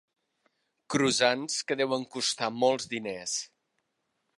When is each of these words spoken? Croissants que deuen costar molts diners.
Croissants 0.93 1.59
que 1.71 1.79
deuen 1.83 2.09
costar 2.17 2.53
molts 2.65 2.93
diners. 2.97 3.41